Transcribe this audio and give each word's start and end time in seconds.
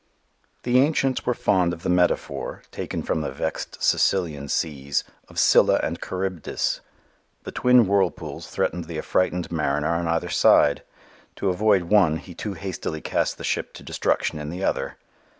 The 0.63 0.79
Ancients 0.79 1.27
were 1.27 1.35
fond 1.35 1.73
of 1.73 1.83
the 1.83 1.87
metaphor, 1.89 2.63
taken 2.71 3.03
from 3.03 3.21
the 3.21 3.29
vexed 3.31 3.83
Sicilian 3.83 4.49
Seas, 4.49 5.03
of 5.29 5.37
Scylla 5.37 5.79
and 5.83 6.01
Charybdis. 6.01 6.81
The 7.43 7.51
twin 7.51 7.85
whirlpools 7.85 8.47
threatened 8.47 8.85
the 8.85 8.97
affrightened 8.97 9.51
mariner 9.51 9.89
on 9.93 10.07
either 10.07 10.29
side. 10.31 10.81
To 11.35 11.49
avoid 11.49 11.83
one 11.83 12.17
he 12.17 12.33
too 12.33 12.53
hastily 12.53 13.01
cast 13.01 13.37
the 13.37 13.43
ship 13.43 13.75
to 13.75 13.83
destruction 13.83 14.39
in 14.39 14.49
the 14.49 14.63
other. 14.63 14.97